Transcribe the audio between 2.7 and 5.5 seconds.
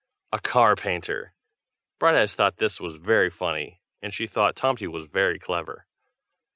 was very funny, and she thought Tomty was very